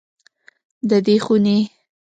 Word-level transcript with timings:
د 0.89 0.91
دې 1.05 1.15
خونې 1.25 1.57